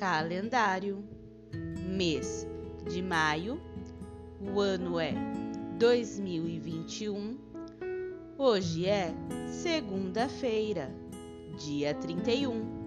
[0.00, 1.04] calendário.
[1.86, 2.46] Mês
[2.90, 3.60] de maio,
[4.40, 5.12] o ano é
[5.78, 7.36] 2021.
[8.38, 9.12] Hoje é
[9.46, 10.90] segunda-feira,
[11.58, 12.79] dia 31.